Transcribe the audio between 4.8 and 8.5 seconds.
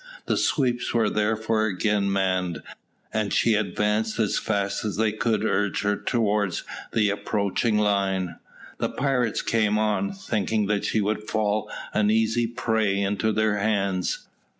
as they could urge her towards the approaching line.